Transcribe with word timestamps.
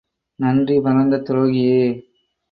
நன்றி 0.39 0.79
மறந்த 0.79 1.17
துரோகியே! 1.17 1.83